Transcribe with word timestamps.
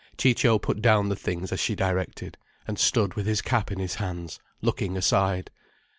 Ciccio 0.17 0.57
put 0.57 0.81
down 0.81 1.09
the 1.09 1.15
things 1.15 1.51
as 1.51 1.59
she 1.59 1.75
directed, 1.75 2.35
and 2.67 2.79
stood 2.79 3.13
with 3.13 3.27
his 3.27 3.43
cap 3.43 3.71
in 3.71 3.77
his 3.77 3.93
hands, 4.01 4.39
looking 4.59 4.97
aside. 4.97 5.51